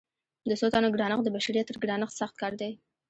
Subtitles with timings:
[0.49, 2.71] د څو تنو ګرانښت د بشریت تر ګرانښت سخت کار دی.